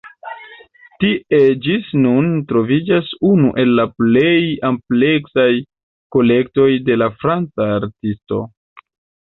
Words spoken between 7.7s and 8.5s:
artisto.